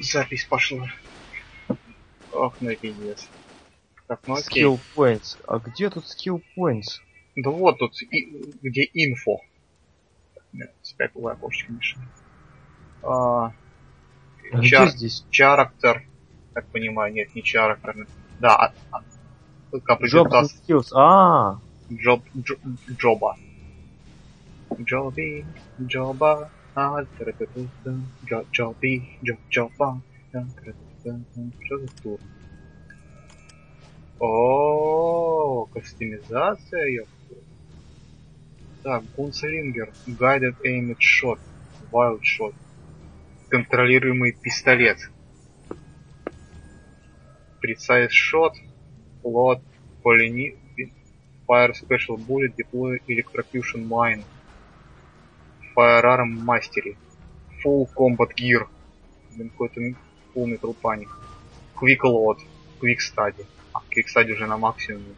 Запись 0.00 0.46
пошла. 0.46 0.86
Ох, 2.32 2.56
ну 2.60 2.70
и 2.70 2.76
пиздец. 2.76 3.28
Так, 4.06 4.20
ну 4.26 4.34
окей. 4.34 4.64
Skill 4.64 4.78
points. 4.96 5.36
А 5.46 5.58
где 5.58 5.90
тут 5.90 6.04
skill 6.04 6.40
points? 6.56 7.00
Да 7.36 7.50
вот 7.50 7.78
тут, 7.78 7.92
и- 8.02 8.52
где 8.62 8.82
инфо. 8.92 9.40
Нет, 10.52 10.74
спрятал 10.82 11.28
окошечко 11.28 11.72
мешает. 11.72 12.08
А, 13.02 13.46
А 13.46 13.52
где 14.58 14.68
чар- 14.68 14.88
здесь? 14.88 15.26
Character. 15.30 16.00
Так 16.54 16.70
понимаю, 16.70 17.12
нет, 17.12 17.34
не 17.34 17.42
character. 17.42 17.94
Да, 18.38 18.56
а, 18.56 18.74
а, 18.90 19.02
Jobs 20.04 20.30
and 20.30 20.48
skills. 20.48 20.88
А, 20.94 21.60
Джоб, 21.92 22.22
джо- 22.36 22.60
джоба. 22.90 23.36
Джоби, 24.80 25.46
джоба, 25.80 26.52
Что 31.64 31.78
за 31.78 31.88
тур? 32.02 32.20
О, 34.20 35.66
кастомизация, 35.72 36.86
ёпта. 36.86 37.34
Так, 38.84 39.02
Гунслингер, 39.16 39.92
Guided 40.06 40.54
Aimed 40.64 40.98
Shot, 40.98 41.40
Wild 41.90 42.20
Shot, 42.20 42.54
контролируемый 43.48 44.36
пистолет, 44.40 44.98
Precise 47.60 48.10
Shot, 48.10 48.52
Plot, 49.24 49.60
Polyni... 50.04 50.56
Fire 51.48 51.72
Special 51.72 52.18
Bullet, 52.18 52.54
Deploy 52.56 52.98
Electrocution 53.08 53.88
Mine, 53.88 54.22
Firearm 55.78 56.44
Mastery, 56.44 56.96
Full 57.62 57.88
Combat 57.94 58.34
Gear, 58.34 58.66
блин, 59.36 59.50
какой-то 59.50 59.80
Metal 60.34 60.76
Panic, 60.82 61.08
Quick 61.80 62.00
Load, 62.02 62.38
Quick 62.80 62.98
Study, 62.98 63.46
а 63.72 63.78
Quick 63.78 64.06
Study 64.12 64.32
уже 64.32 64.46
на 64.46 64.56
максимуме. 64.56 65.14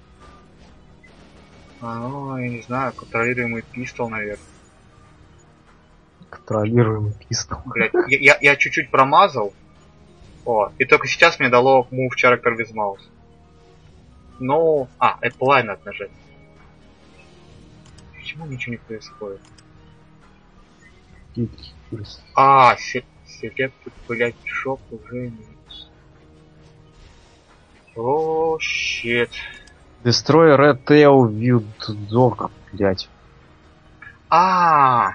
А, 1.81 1.95
ну, 2.07 2.37
я 2.37 2.51
не 2.51 2.61
знаю, 2.61 2.93
контролируемый 2.93 3.63
пистол, 3.63 4.11
наверное. 4.11 4.45
контролируемый 6.29 7.15
пистол. 7.15 7.63
Блять, 7.65 7.93
я, 8.09 8.19
я, 8.19 8.39
я 8.43 8.57
чуть-чуть 8.57 8.91
промазал. 8.91 9.55
О, 10.45 10.71
и 10.79 10.85
только 10.85 11.09
сейчас 11.09 11.39
мне 11.39 11.49
дало 11.49 11.89
Move 11.91 12.11
Character 12.23 12.55
with 12.55 12.75
Mouse. 12.75 13.09
Ну, 14.39 14.89
а, 14.99 15.19
Apply 15.23 15.63
надо 15.63 15.81
нажать. 15.87 16.11
Почему 18.15 18.45
ничего 18.45 18.73
не 18.73 18.79
происходит? 18.79 19.41
А, 22.35 22.77
се- 22.77 23.05
Select, 23.43 23.73
блять, 24.09 24.35
шоп 24.45 24.81
уже 24.91 25.31
нет. 25.31 25.33
О, 27.97 28.59
щит. 28.61 29.31
Destroy 30.05 30.57
Red 30.57 30.85
Tail 30.85 31.63
Dog, 32.11 32.51
блять. 32.73 33.09
А, 34.29 35.13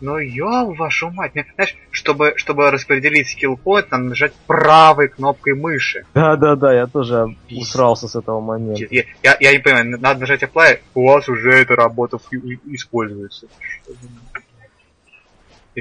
ну 0.00 0.18
ёб 0.18 0.78
вашу 0.78 1.10
мать. 1.10 1.34
Мне, 1.34 1.46
знаешь, 1.54 1.76
чтобы, 1.90 2.34
чтобы 2.36 2.70
распределить 2.70 3.28
скилл 3.28 3.58
point, 3.62 3.86
надо 3.90 4.04
нажать 4.04 4.32
правой 4.46 5.08
кнопкой 5.08 5.54
мыши. 5.54 6.04
Да-да-да, 6.14 6.72
я 6.72 6.86
тоже 6.86 7.36
Пиздец. 7.48 7.68
усрался 7.68 8.08
с 8.08 8.16
этого 8.16 8.40
момента. 8.40 8.86
Я, 8.90 9.04
я, 9.22 9.36
я 9.40 9.52
не 9.52 9.58
понимаю, 9.58 10.00
надо 10.00 10.20
нажать 10.20 10.42
apply, 10.42 10.80
у 10.94 11.06
вас 11.08 11.28
уже 11.28 11.52
эта 11.52 11.74
работа 11.76 12.18
используется. 12.66 13.48
Что 13.60 13.92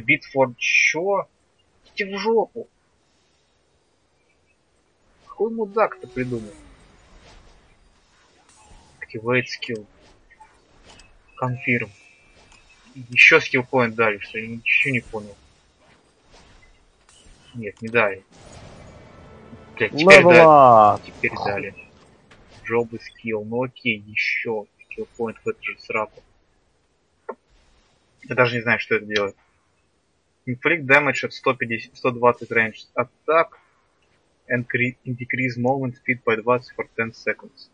Bit 0.02 0.22
for 0.33 0.53
чё? 0.58 1.28
Идите 1.86 2.16
в 2.16 2.19
жопу. 2.19 2.67
Какой 5.25 5.52
мудак 5.52 5.97
это 5.97 6.08
придумал? 6.08 6.53
Activate 9.02 9.46
skill. 9.46 9.85
Confirm. 11.41 11.90
Еще 13.09 13.40
point 13.72 13.91
дали, 13.91 14.18
что 14.18 14.38
я 14.40 14.47
ничего 14.47 14.94
не 14.94 15.00
понял. 15.00 15.35
Нет, 17.53 17.81
не 17.81 17.88
дали. 17.88 18.24
Блядь, 19.75 19.91
теперь 19.91 20.22
Level 20.22 20.34
дали. 20.34 21.00
up! 21.00 21.01
Теперь 21.06 21.31
дали. 21.45 21.75
Джобы 22.66 23.00
скилл. 23.00 23.45
Ну 23.45 23.63
окей, 23.63 24.00
еще. 24.00 24.66
Скилл 24.85 25.07
point 25.18 25.35
в 25.44 25.47
эту 25.47 25.63
же 25.63 25.78
сраку. 25.79 26.22
Я 28.24 28.35
даже 28.35 28.56
не 28.56 28.62
знаю, 28.62 28.79
что 28.79 28.95
это 28.95 29.06
делает. 29.06 29.35
Inflict 30.47 30.85
damage 30.88 31.23
at 31.25 31.33
150, 31.33 31.91
120 31.94 32.47
range 32.51 32.85
attack 32.95 33.50
and 34.47 34.67
cre- 34.67 34.97
decrease 35.05 35.57
movement 35.57 35.95
speed 35.97 36.23
by 36.25 36.35
20 36.35 36.66
for 36.75 36.85
10 36.97 37.13
seconds. 37.13 37.69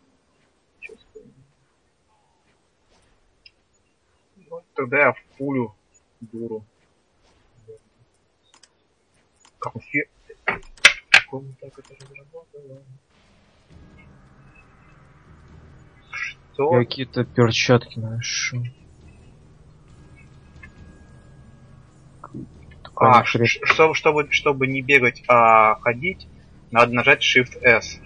Ну, 4.48 4.62
тогда 4.74 4.98
я 4.98 5.12
в 5.12 5.22
пулю 5.36 5.74
дуру. 6.20 6.64
Как 9.58 9.82
фи... 9.82 10.04
Как 10.44 10.60
так 11.60 11.78
это 11.78 11.94
разработал? 11.94 12.82
Что? 16.10 16.70
Какие-то 16.70 17.24
перчатки 17.24 17.98
ношу. 17.98 18.64
А, 22.98 23.24
чтобы, 23.24 23.46
чтобы, 23.94 24.30
чтобы 24.30 24.66
не 24.66 24.80
бегать, 24.80 25.22
а 25.28 25.74
ходить, 25.76 26.26
надо 26.70 26.92
нажать 26.92 27.22
Shift 27.22 27.60
S. 27.62 27.98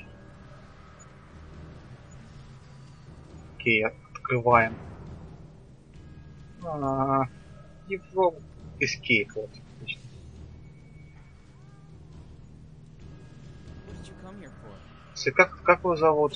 Окей, 3.56 3.84
открываем. 3.86 4.76
А, 6.64 7.22
его 7.86 8.34
Escape, 8.82 9.28
вот. 9.36 9.50
Как, 15.36 15.62
как 15.62 15.80
его 15.80 15.96
зовут? 15.96 16.34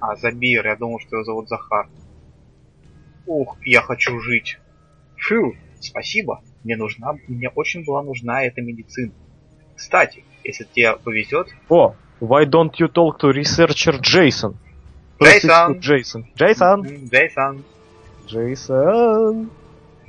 А, 0.00 0.16
Забир, 0.16 0.66
я 0.66 0.76
думал, 0.76 1.00
что 1.00 1.16
его 1.16 1.24
зовут 1.24 1.48
Захар. 1.48 1.88
Ух, 3.26 3.58
я 3.64 3.82
хочу 3.82 4.18
жить. 4.20 4.56
Фу, 5.16 5.54
спасибо. 5.80 6.40
Мне 6.64 6.76
нужна, 6.76 7.14
мне 7.28 7.48
очень 7.54 7.84
была 7.84 8.02
нужна 8.02 8.44
эта 8.44 8.60
медицина. 8.60 9.12
Кстати, 9.76 10.24
если 10.44 10.64
тебе 10.64 10.96
повезет, 10.96 11.48
О, 11.68 11.94
why 12.20 12.44
don't 12.44 12.72
you 12.80 12.88
talk 12.88 13.20
to 13.20 13.32
researcher 13.32 14.00
Jason? 14.00 14.56
Джейсон! 15.22 15.78
Джейсон. 15.78 16.26
Джейсон! 16.36 16.86
М, 16.86 17.08
Джейсон. 17.08 17.64
Джейсон! 18.26 19.50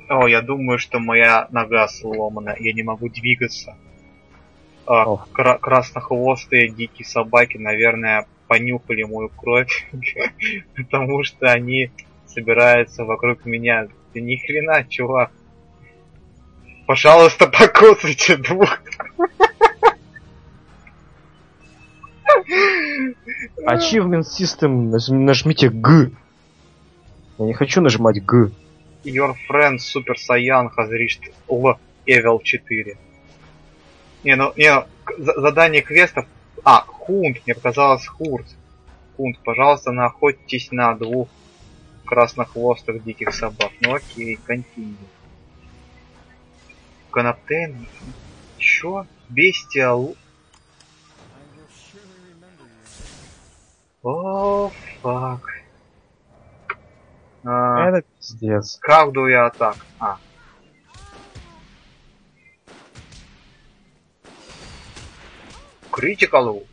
О, 0.08 0.26
я 0.26 0.42
думаю, 0.42 0.78
что 0.78 0.98
моя 0.98 1.48
нога 1.50 1.86
сломана, 1.88 2.54
я 2.58 2.72
не 2.72 2.82
могу 2.82 3.08
двигаться. 3.08 3.76
А, 4.86 5.08
Ох. 5.08 5.28
кра- 5.32 5.58
краснохвостые 5.58 6.68
дикие 6.68 7.06
собаки, 7.06 7.58
наверное, 7.58 8.26
понюхали 8.48 9.04
мою 9.04 9.28
кровь, 9.28 9.88
потому 10.76 11.22
что 11.22 11.46
они 11.52 11.90
собираются 12.26 13.04
вокруг 13.04 13.44
меня. 13.46 13.86
Да 14.12 14.20
ни 14.20 14.36
хрена, 14.36 14.84
чувак. 14.84 15.30
Пожалуйста, 16.90 17.46
покусайте 17.46 18.36
двух. 18.36 18.80
Achievement 23.64 24.24
System, 24.24 24.90
наж- 24.90 25.08
нажмите 25.08 25.68
Г. 25.68 26.10
Я 27.38 27.44
не 27.46 27.54
хочу 27.54 27.80
нажимать 27.80 28.20
Г. 28.24 28.50
Your 29.04 29.36
friend 29.48 29.76
Super 29.78 30.16
Saiyan 30.16 30.68
has 30.76 30.90
reached 30.90 31.32
level 32.08 32.40
4. 32.42 32.96
Не, 34.24 34.34
ну, 34.34 34.52
не, 34.56 34.84
задание 35.16 35.82
квестов... 35.82 36.26
А, 36.64 36.80
Хунт, 36.80 37.36
мне 37.46 37.54
показалось 37.54 38.04
Хурт. 38.04 38.46
Хунт, 39.16 39.38
пожалуйста, 39.44 39.92
наохотитесь 39.92 40.72
на 40.72 40.96
двух 40.96 41.28
краснохвостых 42.04 43.04
диких 43.04 43.32
собак. 43.32 43.70
Ну 43.80 43.94
окей, 43.94 44.40
континью. 44.44 44.96
Surely 51.70 52.20
remember 52.30 52.64
you. 52.64 54.02
О, 54.02 54.70
фак. 55.02 55.40
А, 57.44 57.88
Это 57.88 58.02
пиздец. 58.18 58.78
Как 58.80 59.10
do 59.10 59.28
я 59.28 59.46
атак? 59.46 59.76
А. 59.98 60.18
Critical. 65.90 66.66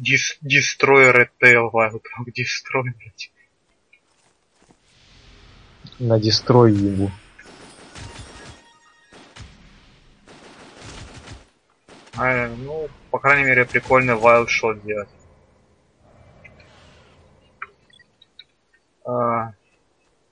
Дис- 0.00 0.38
Destroy 0.42 1.12
Retail 1.12 1.70
Wild 1.72 2.00
Dog 2.00 2.26
Destroy, 2.28 2.92
блядь. 2.96 3.30
На 5.98 6.18
дестрой 6.18 6.72
его. 6.72 7.10
А, 12.16 12.48
ну, 12.48 12.88
по 13.10 13.18
крайней 13.18 13.44
мере, 13.44 13.64
прикольный 13.64 14.14
Wild 14.14 14.46
Shot 14.46 14.84
делать. 14.84 15.08
А, 19.04 19.52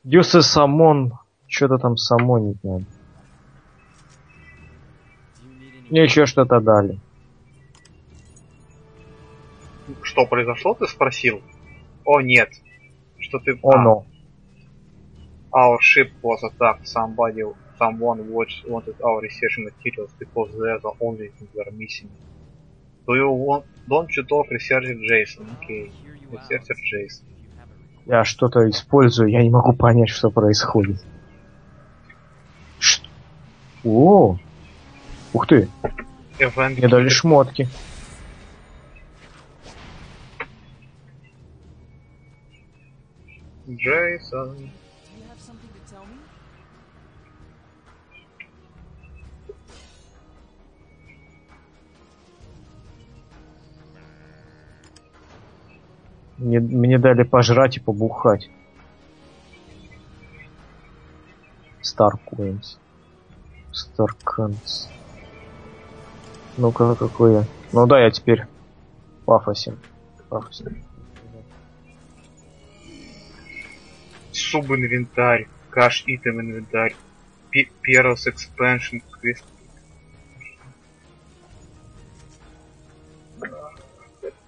Дюсы 0.04 0.42
самон. 0.42 1.12
Что-то 1.46 1.78
там 1.78 1.96
самонить 1.96 2.62
надо. 2.62 2.84
Мне 5.90 6.04
еще 6.04 6.26
что-то 6.26 6.60
дали. 6.60 7.00
Что 10.02 10.26
произошло, 10.26 10.74
ты 10.74 10.86
спросил? 10.86 11.42
О, 12.04 12.20
нет. 12.20 12.50
Что 13.18 13.38
ты... 13.38 13.58
О, 13.62 13.70
а, 13.72 13.82
но. 13.82 14.06
Our 15.52 15.78
ship 15.80 16.10
was 16.22 16.42
attacked. 16.44 16.86
Somebody, 16.86 17.42
someone 17.78 18.28
watched, 18.28 18.68
wanted 18.68 18.94
our 19.02 19.20
research 19.20 19.58
materials 19.58 20.10
because 20.18 20.50
they're 20.56 20.78
the 20.78 20.92
only 21.00 21.28
thing 21.38 21.48
we're 21.54 21.70
missing. 21.72 22.08
Do 23.06 23.16
you 23.16 23.30
want? 23.30 23.64
Don't 23.88 24.08
you 24.16 24.22
talk 24.22 24.48
researcher 24.50 24.94
Jason? 24.94 25.48
Okay, 25.60 25.90
researcher 26.30 26.76
Jason. 26.92 27.24
Я 28.06 28.24
что-то 28.24 28.68
использую, 28.70 29.30
я 29.30 29.42
не 29.42 29.50
могу 29.50 29.72
понять, 29.72 30.08
что 30.08 30.30
происходит. 30.30 31.04
Ш- 32.78 33.02
О! 33.84 34.36
Ух 35.32 35.46
ты, 35.46 35.68
мне 36.38 36.88
дали 36.88 37.08
шмотки. 37.08 37.68
Jason. 43.80 44.56
Do 44.56 44.62
you 44.62 45.24
have 45.30 45.40
something 45.40 45.70
to 45.70 45.90
tell 45.90 46.04
me? 46.04 46.18
Мне, 56.36 56.60
мне 56.60 56.98
дали 56.98 57.22
пожрать 57.22 57.78
и 57.78 57.80
побухать. 57.80 58.50
Старкоинс. 61.80 62.78
Старканс. 63.72 64.90
Ну-ка, 66.58 66.94
какое? 66.94 67.46
Ну 67.72 67.86
да, 67.86 67.98
я 68.00 68.10
теперь 68.10 68.44
пафосен. 69.24 69.78
Пафосен. 70.28 70.82
Субинвентарь. 74.50 75.46
Каш 75.70 76.04
итем 76.06 76.40
инвентарь. 76.40 76.94
Перос 77.82 78.26
expansion 78.26 79.02
квест. 79.10 79.44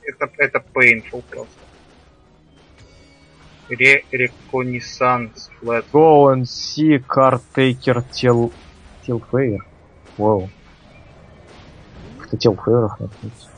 Это, 0.04 0.30
это 0.38 0.64
painful 0.74 1.22
просто. 1.30 1.60
Ре 3.68 4.04
Reconnaissance 4.12 5.48
flat. 5.60 5.84
Go 5.92 6.28
and 6.28 6.46
see 6.46 6.98
Cartaker 6.98 8.04
Tell... 8.10 8.52
Tellfair? 9.06 9.58
Вау. 10.18 10.50
Кто 12.20 12.36
Tellfair'ов 12.36 13.00
находится? 13.00 13.48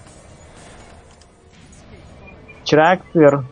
Трактор. 2.64 3.44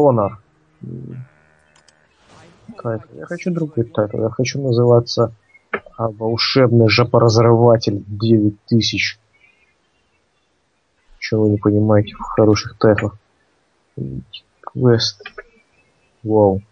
Хонор. 0.00 0.38
Я 3.12 3.26
хочу 3.26 3.50
другой 3.50 3.84
тайтл. 3.84 4.22
Я 4.22 4.30
хочу 4.30 4.62
называться 4.62 5.34
а, 5.98 6.08
Волшебный 6.08 6.88
жопоразрыватель 6.88 8.02
9000. 8.06 9.18
Чего 11.18 11.42
вы 11.42 11.50
не 11.50 11.58
понимаете 11.58 12.14
в 12.14 12.22
хороших 12.22 12.78
тайтлах? 12.78 13.18
Квест. 14.62 15.22
Вау. 16.22 16.62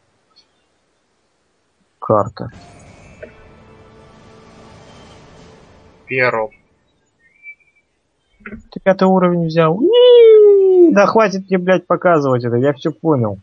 Карта. 1.98 2.50
Перо. 6.06 6.50
Ты 8.44 8.80
пятый 8.82 9.08
уровень 9.08 9.46
взял. 9.46 9.78
Да 10.92 11.06
хватит 11.06 11.48
мне, 11.48 11.58
блядь, 11.58 11.86
показывать 11.86 12.44
это, 12.44 12.56
я 12.56 12.72
все 12.72 12.92
понял. 12.92 13.38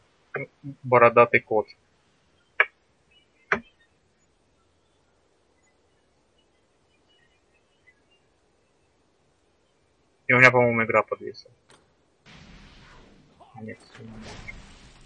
Бородатый 0.83 1.39
кот. 1.39 1.67
И 10.27 10.33
у 10.33 10.39
меня, 10.39 10.49
по-моему, 10.49 10.83
игра 10.83 11.03
подвисла. 11.03 11.51
Нет. 13.61 13.77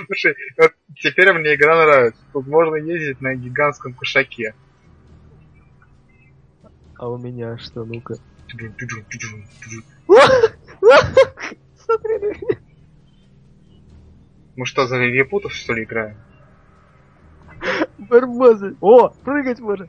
Слушай, 0.07 0.35
вот 0.57 0.71
теперь 0.95 1.31
мне 1.33 1.53
игра 1.53 1.75
нравится. 1.75 2.21
Тут 2.33 2.47
можно 2.47 2.75
ездить 2.75 3.21
на 3.21 3.35
гигантском 3.35 3.93
кушаке. 3.93 4.55
А 6.97 7.09
у 7.09 7.17
меня 7.17 7.57
что, 7.59 7.83
ну-ка. 7.85 8.15
Мы 14.55 14.65
что, 14.65 14.87
за 14.87 14.97
лилипутов, 14.97 15.53
что 15.53 15.73
ли, 15.73 15.83
играем? 15.83 16.17
Барбозы. 17.97 18.75
О, 18.81 19.09
прыгать 19.09 19.59
можно. 19.59 19.87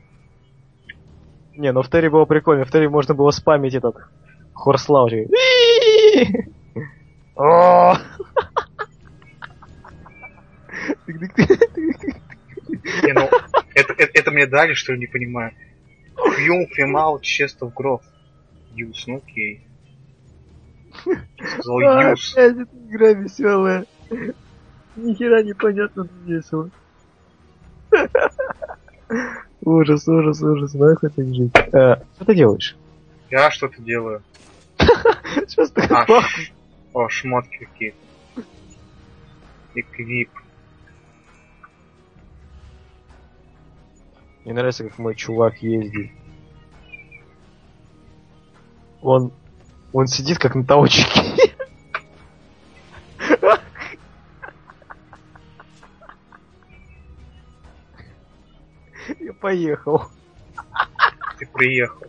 Не, 1.55 1.71
ну 1.71 1.81
в 1.81 1.89
Терри 1.89 2.09
было 2.09 2.25
прикольно. 2.25 2.65
В 2.65 2.71
Терри 2.71 2.87
можно 2.87 3.13
было 3.13 3.31
спамить 3.31 3.75
этот 3.75 3.95
хорслаучи. 4.55 5.27
О! 7.35 7.95
Не, 13.03 13.13
ну, 13.13 13.29
это, 13.73 13.93
это, 13.93 14.11
это 14.13 14.31
мне 14.31 14.45
дали, 14.47 14.73
что 14.73 14.93
ли, 14.93 14.99
не 14.99 15.07
понимаю. 15.07 15.51
Out 16.17 17.21
chest 17.21 17.59
of 17.61 17.73
growth. 17.73 18.03
Use, 18.75 19.03
ну 19.07 19.17
окей. 19.17 19.65
Сказал 21.53 21.79
А. 21.79 22.11
Опять 22.11 22.57
эта 22.57 22.67
игра 22.87 23.13
веселая. 23.13 23.85
Нихера 24.95 25.43
непонятно 25.43 26.03
но 26.03 26.33
весело. 26.33 26.69
Ужас, 29.61 30.07
ужас, 30.07 30.41
ужас, 30.41 30.73
нахуй 30.73 31.09
так 31.09 31.25
жить. 31.33 31.55
Э, 31.55 31.97
Что 32.15 32.25
ты 32.25 32.35
делаешь? 32.35 32.77
Я 33.31 33.49
что-то 33.51 33.81
делаю. 33.81 34.21
Сейчас 35.47 35.71
ш- 35.75 36.05
О, 36.93 37.09
шмотки 37.09 37.65
какие-то. 37.65 37.97
Эквип. 39.73 40.29
Мне 44.43 44.53
нравится, 44.53 44.83
как 44.87 44.97
мой 44.99 45.15
чувак 45.15 45.57
ездит. 45.61 46.11
Он... 49.01 49.31
Он 49.91 50.07
сидит 50.07 50.39
как 50.39 50.55
на 50.55 50.63
таучике. 50.65 51.21
Я 59.19 59.33
поехал. 59.33 60.03
Ты 61.39 61.45
приехал. 61.47 62.07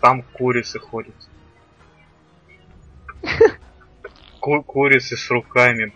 Там 0.00 0.22
курицы 0.22 0.78
ходят. 0.78 1.14
Ку- 4.40 4.62
курицы 4.62 5.16
с 5.16 5.30
руками. 5.30 5.92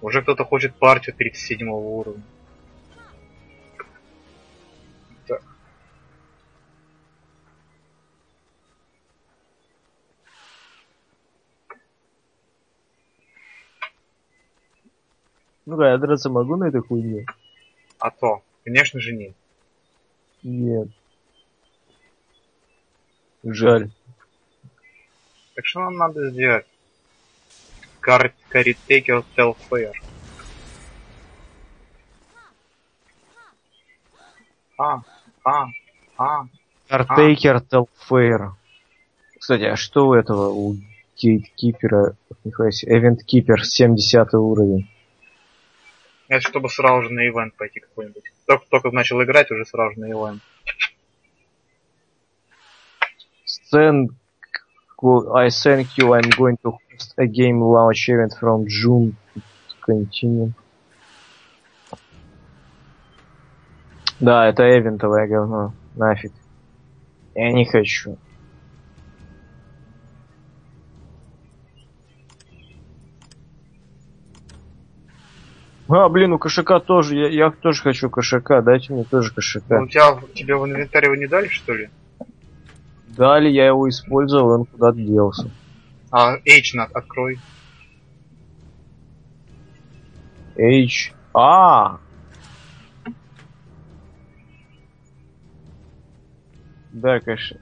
Уже 0.00 0.22
кто-то 0.22 0.44
хочет 0.44 0.74
партию 0.76 1.14
37 1.14 1.68
уровня. 1.68 2.22
Так. 5.26 5.42
Ну-ка, 15.66 15.84
я 15.90 15.98
драться 15.98 16.30
могу 16.30 16.56
на 16.56 16.64
этой 16.68 16.80
хуйне? 16.80 17.26
А 17.98 18.10
то, 18.10 18.42
конечно 18.64 19.00
же 19.00 19.12
нет. 19.12 19.34
Нет. 20.42 20.88
Жаль. 23.42 23.90
Так 25.54 25.66
что 25.66 25.80
нам 25.80 25.96
надо 25.96 26.30
сделать? 26.30 26.66
Кар 28.00 28.32
Каритекер 28.48 29.24
Телфейр. 29.36 29.92
А, 34.78 35.02
а, 35.44 35.66
а. 36.16 36.46
Картейкер 36.88 37.60
Телфейр. 37.60 38.54
Кстати, 39.38 39.64
а 39.64 39.76
что 39.76 40.08
у 40.08 40.14
этого, 40.14 40.48
у 40.48 40.76
Гейткипера, 41.16 42.16
Эвент 42.44 43.22
Кипер 43.24 43.64
70 43.64 44.34
уровень? 44.34 44.88
Это 46.30 46.46
чтобы 46.46 46.68
сразу 46.68 47.02
же 47.02 47.12
на 47.12 47.26
ивент 47.26 47.56
пойти 47.56 47.80
какой-нибудь. 47.80 48.22
Только, 48.46 48.64
только 48.70 48.90
начал 48.92 49.20
играть, 49.20 49.50
уже 49.50 49.66
сразу 49.66 49.94
же 49.94 50.00
на 50.00 50.10
ивент. 50.12 50.40
Thank, 53.72 54.10
I 55.34 55.48
thank 55.48 55.88
you, 55.98 56.12
I'm 56.12 56.30
going 56.30 56.56
to 56.62 56.70
host 56.70 57.14
a 57.16 57.26
game 57.26 57.60
launch 57.60 58.08
event 58.08 58.32
from 58.40 58.64
June 58.68 59.16
to 59.34 59.42
continue. 59.84 60.52
Да, 64.20 64.46
это 64.46 64.62
эвентовое 64.78 65.26
говно. 65.26 65.74
Нафиг. 65.96 66.32
Я 67.34 67.50
не 67.50 67.64
хочу. 67.64 68.18
А, 75.92 76.08
блин, 76.08 76.32
у 76.32 76.38
кошака 76.38 76.78
тоже, 76.78 77.16
я, 77.16 77.28
я 77.28 77.50
тоже 77.50 77.82
хочу 77.82 78.10
кошака, 78.10 78.62
дайте 78.62 78.92
мне 78.92 79.02
тоже 79.02 79.34
кошака. 79.34 79.80
Ну, 79.80 79.84
у 79.86 79.88
тебя, 79.88 80.20
тебе 80.34 80.54
в 80.54 80.64
инвентарь 80.64 81.06
его 81.06 81.16
не 81.16 81.26
дали, 81.26 81.48
что 81.48 81.74
ли? 81.74 81.90
Дали, 83.08 83.48
я 83.48 83.66
его 83.66 83.88
использовал, 83.88 84.50
он 84.50 84.66
куда-то 84.66 84.98
делся. 84.98 85.50
А, 86.12 86.36
H 86.36 86.74
над 86.74 86.92
открой. 86.92 87.40
H. 90.56 91.12
А! 91.34 91.98
Да, 96.92 97.18
конечно. 97.18 97.58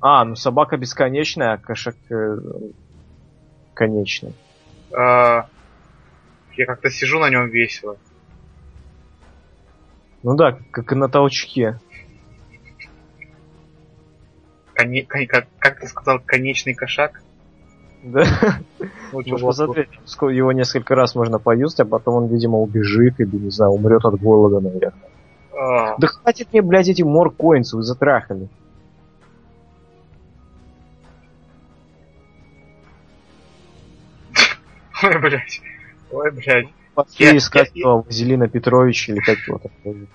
А, 0.00 0.24
ну 0.24 0.34
собака 0.34 0.76
бесконечная, 0.76 1.52
а 1.52 1.58
кошак 1.58 1.94
э, 2.10 2.38
конечный. 3.74 4.34
А, 4.92 5.46
я 6.60 6.66
как-то 6.66 6.90
сижу 6.90 7.18
на 7.18 7.30
нем 7.30 7.48
весело. 7.48 7.96
Ну 10.22 10.36
да, 10.36 10.58
как 10.70 10.92
и 10.92 10.94
на 10.94 11.08
толчке. 11.08 11.78
Коне- 14.74 15.06
кон- 15.06 15.26
как, 15.26 15.46
как 15.58 15.80
ты 15.80 15.86
сказал, 15.86 16.20
конечный 16.24 16.74
кошак? 16.74 17.22
Да. 18.02 18.24
Лучше 19.12 19.30
Можно 19.30 19.66
вот- 19.66 19.76
посмотреть, 19.76 19.88
его 20.36 20.52
несколько 20.52 20.94
раз 20.94 21.14
можно 21.14 21.38
поюзать, 21.38 21.80
а 21.80 21.84
потом 21.86 22.14
он, 22.16 22.26
видимо, 22.28 22.58
убежит 22.60 23.18
или, 23.20 23.36
не 23.36 23.50
знаю, 23.50 23.72
умрет 23.72 24.04
от 24.04 24.20
голода, 24.20 24.60
наверное. 24.60 24.92
А, 25.52 25.96
Да 25.98 26.06
хватит 26.06 26.48
мне, 26.52 26.60
блядь, 26.62 26.88
эти 26.88 27.02
моркоинсы, 27.02 27.76
вы 27.76 27.82
затрахали. 27.82 28.48
Ой, 35.02 35.18
блядь. 35.20 35.60
Ой, 36.12 36.30
блядь. 36.30 36.68
Пошли 36.94 37.26
Я- 37.26 37.36
искать 37.36 37.70
я- 37.74 37.88
Вазелина 37.88 38.48
Петровича 38.48 39.12
или 39.12 39.20
как 39.20 39.38
его 39.46 39.58
там. 39.58 40.08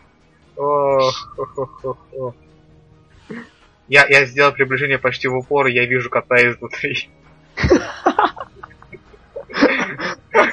Я, 3.88 4.06
я 4.08 4.26
сделал 4.26 4.52
приближение 4.52 4.98
почти 4.98 5.28
в 5.28 5.36
упор, 5.38 5.68
и 5.68 5.74
я 5.74 5.86
вижу 5.86 6.10
кота 6.10 6.36
изнутри. 6.38 7.10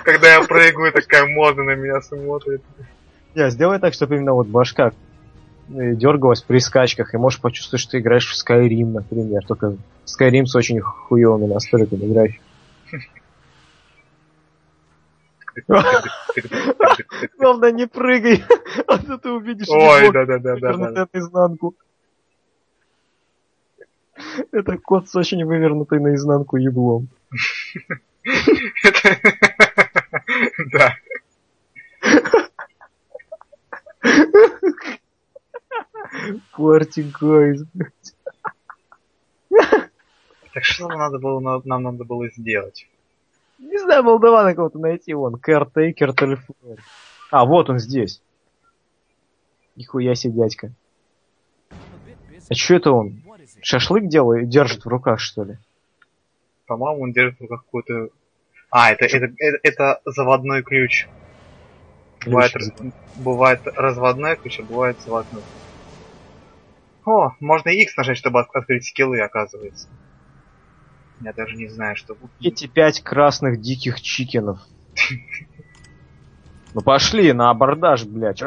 Когда 0.04 0.34
я 0.34 0.42
прыгаю, 0.42 0.92
такая 0.92 1.26
морда 1.26 1.62
на 1.62 1.74
меня 1.74 2.00
смотрит. 2.02 2.62
Не, 3.34 3.50
сделай 3.50 3.78
так, 3.80 3.94
чтобы 3.94 4.16
именно 4.16 4.34
вот 4.34 4.46
башка 4.46 4.92
э, 5.70 5.94
дергалась 5.94 6.42
при 6.42 6.58
скачках, 6.58 7.14
и 7.14 7.16
можешь 7.16 7.40
почувствовать, 7.40 7.80
что 7.80 7.92
ты 7.92 7.98
играешь 8.00 8.28
в 8.30 8.34
Skyrim, 8.38 8.92
например. 8.92 9.44
Только 9.46 9.76
Skyrim 10.06 10.44
с 10.44 10.54
очень 10.54 10.80
хуевыми 10.80 11.46
настройками 11.46 12.12
графики. 12.12 12.40
Главное, 17.38 17.72
не 17.72 17.86
прыгай, 17.86 18.42
а 18.86 18.98
то 18.98 19.18
ты 19.18 19.30
увидишь 19.30 19.68
Ой, 19.68 20.08
вывернутый 20.08 21.06
наизнанку. 21.12 21.74
Это 24.50 24.78
кот 24.78 25.08
с 25.08 25.16
очень 25.16 25.44
вывернутой 25.44 26.00
наизнанку 26.00 26.56
еблом. 26.56 27.08
Да. 30.72 30.96
Party 36.56 37.10
guys. 37.20 37.66
Так 40.54 40.64
что 40.64 40.88
нам 40.88 40.98
надо 40.98 41.18
было, 41.18 41.40
на- 41.40 41.62
нам 41.64 41.82
надо 41.82 42.04
было 42.04 42.28
сделать? 42.28 42.86
Не 43.62 43.78
знаю, 43.78 44.02
молдавана 44.02 44.54
кого-то 44.54 44.78
найти, 44.78 45.14
вон, 45.14 45.36
Caretaker 45.36 46.12
Телефон. 46.14 46.56
А, 47.30 47.46
вот 47.46 47.70
он 47.70 47.78
здесь. 47.78 48.20
Нихуя 49.76 50.14
себе 50.16 50.34
дядька. 50.34 50.72
А 52.50 52.54
чё 52.54 52.76
это 52.76 52.90
он? 52.90 53.22
Шашлык 53.62 54.08
делает, 54.08 54.48
держит 54.48 54.84
в 54.84 54.88
руках, 54.88 55.20
что 55.20 55.44
ли? 55.44 55.58
По-моему, 56.66 57.04
он 57.04 57.12
держит 57.12 57.38
в 57.38 57.42
руках 57.42 57.64
какую-то... 57.64 58.08
А, 58.70 58.90
это, 58.90 59.04
это, 59.04 59.32
это, 59.38 59.58
это 59.62 60.00
заводной 60.04 60.62
ключ. 60.62 61.06
Бывает, 62.26 62.54
раз- 62.54 62.72
бывает 63.16 63.60
разводной 63.64 64.36
ключ, 64.36 64.58
а 64.60 64.64
бывает 64.64 65.00
заводной. 65.00 65.42
О, 67.04 67.32
можно 67.40 67.68
X 67.68 67.96
нажать, 67.96 68.16
чтобы 68.16 68.40
от- 68.40 68.54
открыть 68.54 68.84
skill 68.86 69.11
ы, 69.11 69.20
оказывается. 69.20 69.88
Я 71.22 71.32
даже 71.32 71.56
не 71.56 71.68
знаю, 71.68 71.94
что... 71.96 72.16
Эти 72.40 72.66
пять 72.66 73.00
красных 73.00 73.60
диких 73.60 74.00
chicken 74.00 74.41
ов. 74.41 74.58
Ну 76.74 76.80
пошли 76.80 77.32
на 77.32 77.50
абордаж, 77.50 78.04
блядь. 78.04 78.42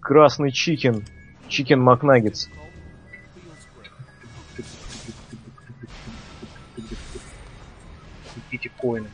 Красный 0.00 0.52
chicken. 0.52 1.04
Chicken 1.48 1.80
McNuggets. 1.80 2.48
Купите 8.34 8.70
коины. 8.70 9.08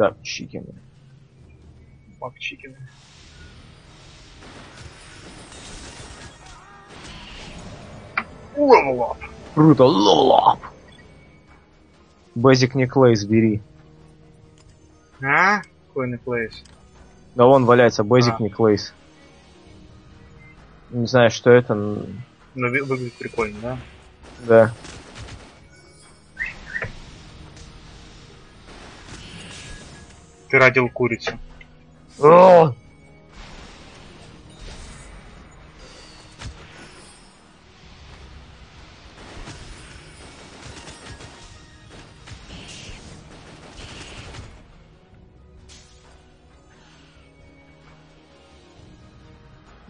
Так, 0.00 0.16
чикены. 0.22 0.72
Макчикины. 2.20 2.78
Уа-ла-ла. 8.56 9.16
Круто, 9.54 9.84
лолап. 9.84 10.60
Базик 12.34 12.74
Никлейс 12.74 13.24
бери. 13.24 13.60
А? 15.22 15.60
Коины 15.94 16.18
плейс. 16.18 16.62
Да 17.34 17.46
вон 17.46 17.64
валяется 17.64 18.04
Базик 18.04 18.34
А. 18.38 18.42
Никлейс. 18.42 18.92
Не 20.90 21.06
знаю, 21.06 21.30
что 21.30 21.50
это. 21.50 21.74
н- 21.74 22.22
Ну, 22.54 22.68
вы- 22.70 22.82
выглядит 22.82 23.14
прикольно, 23.14 23.56
да? 23.60 23.78
Да. 24.46 24.74
Ты 30.50 30.58
родил 30.58 30.88
курицу. 30.88 31.38
О! 32.18 32.74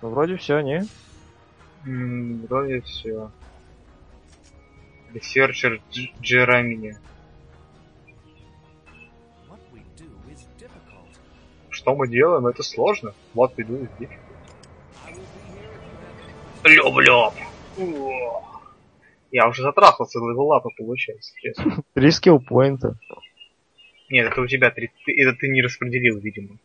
Ну, 0.02 0.08
вроде 0.10 0.36
все, 0.36 0.60
не? 0.60 0.86
М, 1.86 2.46
Вроде 2.46 2.80
все. 2.82 3.30
Ресерчер 5.12 5.80
Дж- 5.90 6.12
Джерамини. 6.20 6.96
Что 11.90 11.96
мы 11.96 12.06
делаем? 12.06 12.46
Это 12.46 12.62
сложно. 12.62 13.14
Вот 13.34 13.58
иду 13.58 13.78
you 13.78 14.08
have 16.62 17.34
Люблю. 17.76 18.42
Я 19.32 19.48
уже 19.48 19.62
затрахал 19.62 20.06
целый 20.06 20.36
лапы, 20.36 20.68
получается, 20.78 21.32
честно. 21.40 21.82
Три 21.94 22.12
скилл-поинта. 22.12 22.96
Нет, 24.08 24.30
это 24.30 24.40
у 24.40 24.46
тебя 24.46 24.70
три. 24.70 24.92
Это 25.04 25.36
ты 25.36 25.48
не 25.48 25.62
распределил, 25.62 26.18
видимо. 26.20 26.58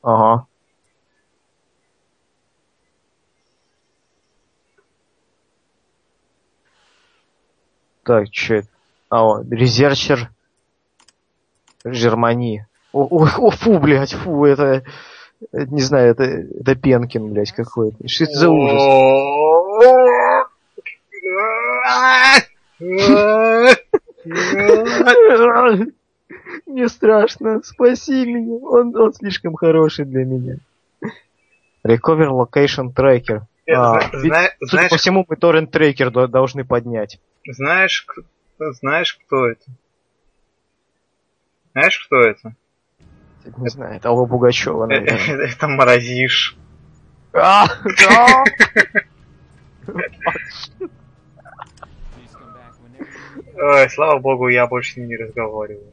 Ага. 0.00 0.46
Так, 8.04 8.30
чё 8.30 8.56
это? 8.56 8.68
А, 9.10 9.22
о, 9.22 9.42
резерчер 9.42 10.30
Жермани. 11.84 12.64
О, 12.92 13.06
о, 13.10 13.24
о, 13.38 13.50
фу, 13.50 13.78
блядь, 13.78 14.12
фу, 14.12 14.44
это... 14.44 14.84
Не 15.52 15.80
знаю, 15.80 16.10
это, 16.12 16.22
это 16.24 16.74
Пенкин, 16.76 17.32
блядь, 17.32 17.52
какой-то. 17.52 18.06
Что 18.06 18.24
это 18.24 18.32
за 18.34 18.50
ужас? 18.50 18.82
Мне 26.66 26.88
страшно, 26.88 27.62
спаси 27.62 28.24
меня, 28.26 28.56
он, 28.66 28.94
он 28.96 29.12
слишком 29.14 29.54
хороший 29.54 30.04
для 30.04 30.24
меня. 30.24 30.56
Recover 31.86 32.28
Location 32.28 32.92
Tracker. 32.94 33.42
А, 33.74 34.00
Зна- 34.00 34.10
ведь, 34.12 34.22
зна- 34.32 34.48
Судя 34.60 34.70
Знаешь, 34.70 34.90
по 34.90 34.96
всему, 34.96 35.24
мы 35.28 35.36
торрент 35.36 35.70
трекер 35.70 36.10
до- 36.10 36.28
должны 36.28 36.64
поднять. 36.64 37.18
знаешь, 37.46 38.02
к- 38.02 38.22
знаешь, 38.58 39.14
кто 39.26 39.46
это? 39.48 39.64
Знаешь, 41.72 42.06
кто 42.06 42.20
это? 42.20 42.54
Не 43.44 43.68
знаю, 43.68 43.96
это 43.96 44.08
Алла 44.08 44.26
Пугачева, 44.26 44.84
Э, 44.84 45.00
наверное. 45.00 45.46
Это 45.48 45.68
Морозиш. 45.68 46.56
А, 47.32 47.66
да. 47.98 48.44
Ой, 53.54 53.90
слава 53.90 54.18
богу, 54.18 54.48
я 54.48 54.66
больше 54.66 54.92
с 54.92 54.96
ним 54.96 55.08
не 55.08 55.16
разговариваю. 55.16 55.86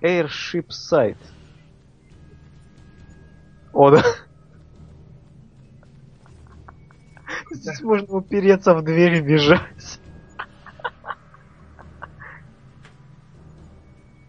Airship 0.00 0.68
Site. 0.70 1.16
О, 3.72 3.90
да. 3.90 4.02
Здесь 7.50 7.80
можно 7.82 8.16
упереться 8.16 8.74
в 8.74 8.82
дверь 8.82 9.16
и 9.16 9.20
бежать. 9.20 10.00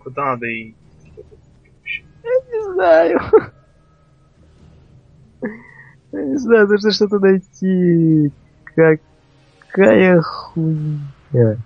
Куда 0.04 0.26
надо 0.26 0.46
и... 0.46 0.74
Не 2.24 2.74
знаю. 2.74 3.20
Я 6.12 6.26
не 6.26 6.38
знаю, 6.38 6.68
нужно 6.68 6.92
что-то 6.92 7.20
найти. 7.20 8.32
Какая 8.66 10.22
хуйня. 10.22 11.58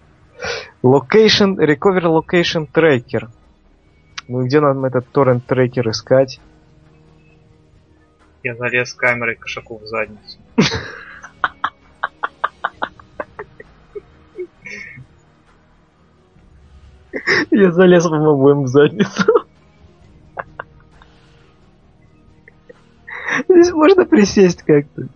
Location, 0.84 1.58
Recover 1.58 2.04
Location 2.04 2.68
Tracker. 2.72 3.30
Ну 4.28 4.46
где 4.46 4.60
нам 4.60 4.86
этот 4.86 5.08
торрент 5.10 5.46
трекер 5.46 5.90
искать? 5.90 6.40
Я 8.44 8.56
залез 8.56 8.92
с 8.92 8.94
камерой 8.94 9.36
кошаку 9.36 9.80
в 9.80 9.88
задницу. 9.88 10.38
Я 17.52 17.72
залез 17.72 18.06
вам 18.06 18.28
обоим 18.28 18.64
в 18.64 18.68
задницу. 18.68 19.46
Здесь 23.50 23.72
можно 23.72 24.06
присесть 24.06 24.64
как-то. 24.64 25.08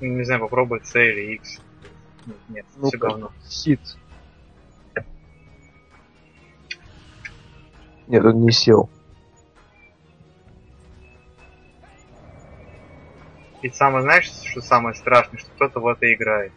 Ну, 0.00 0.06
Не 0.06 0.24
знаю, 0.24 0.40
попробуй 0.40 0.80
C 0.84 1.10
или 1.10 1.34
X. 1.34 1.60
Нет, 2.26 2.36
нет, 2.48 2.66
Ну, 2.76 2.88
все 2.88 2.98
говно. 2.98 3.32
Сит. 3.44 3.80
Нет, 8.06 8.24
он 8.24 8.44
не 8.44 8.52
сел. 8.52 8.90
И 13.62 13.70
самое, 13.70 14.02
знаешь, 14.02 14.30
что 14.30 14.60
самое 14.60 14.94
страшное, 14.94 15.38
что 15.38 15.50
кто-то 15.52 15.80
в 15.80 15.86
это 15.86 16.12
играет. 16.12 16.52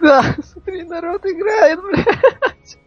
Да, 0.00 0.34
смотри, 0.42 0.82
народ 0.84 1.24
играет, 1.26 1.80
блядь. 1.82 2.78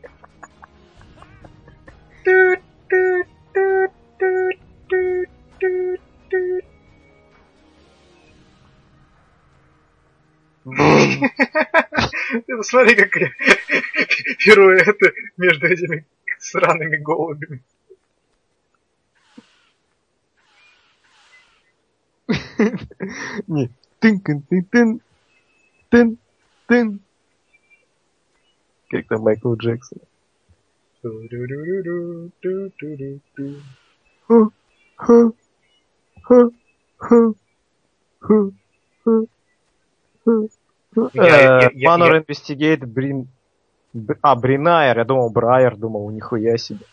Ты 12.48 12.58
посмотри, 12.58 12.96
как 12.96 13.12
пируэты 14.40 15.14
между 15.38 15.68
этими 15.68 16.06
сраными 16.40 16.98
голубями. 16.98 17.62
Не. 23.48 23.70
тын 24.00 24.20
тын 24.20 24.42
тын 24.72 25.02
тын 25.90 26.18
тын 26.68 27.00
Как 28.90 29.08
там 29.08 29.22
Майкл 29.22 29.56
Джексон. 29.56 30.00
Я- 41.14 41.70
Investigate 41.70 42.86
Брин... 42.86 43.28
А, 44.22 44.36
Бринайер, 44.36 44.98
я 44.98 45.06
думал 45.06 45.30
Брайер, 45.30 45.76
думал, 45.76 46.10
нихуя 46.12 46.58
себе. 46.58 46.86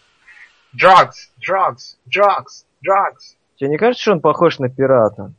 Drugs, 0.74 1.30
drugs, 1.38 1.96
drugs, 2.06 2.64
drugs. 2.82 3.36
Тебе 3.56 3.70
не 3.70 3.78
кажется, 3.78 4.02
что 4.02 4.12
он 4.12 4.20
похож 4.20 4.58
на 4.58 4.68
пирата? 4.68 5.32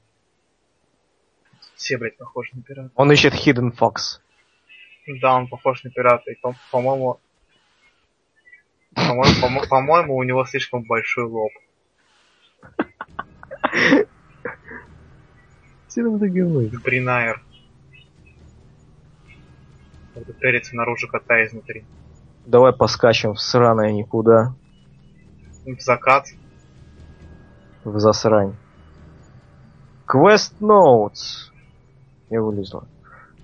Все, 1.82 1.98
блядь, 1.98 2.16
похожи 2.16 2.52
на 2.54 2.62
пирата. 2.62 2.92
Он 2.94 3.12
ищет 3.12 3.34
Hidden 3.34 3.76
Fox. 3.76 4.20
Да, 5.20 5.34
он 5.36 5.48
похож 5.48 5.84
на 5.84 5.90
пирата. 5.90 6.30
И, 6.30 6.36
по- 6.36 6.54
по-моему, 6.72 7.20
по-моему, 8.94 9.42
по-мо- 9.42 9.68
по-моему, 9.68 10.16
у 10.16 10.22
него 10.22 10.46
слишком 10.46 10.84
большой 10.84 11.24
лоб. 11.24 11.50
Все 15.88 16.04
там 16.04 16.20
договорились. 16.20 16.80
Бринайер. 16.84 17.42
Это 20.14 20.34
перец 20.34 20.72
наружу, 20.74 21.08
кота 21.08 21.44
изнутри. 21.48 21.84
Давай 22.46 22.74
поскачем 22.74 23.34
в 23.34 23.42
сраное 23.42 23.92
никуда, 23.92 24.54
В 25.66 25.80
закат. 25.82 26.28
в 27.84 27.98
засрань. 28.00 28.56
Quest 30.08 30.54
Notes. 30.60 31.51
Я 32.32 32.42
вылезла. 32.42 32.88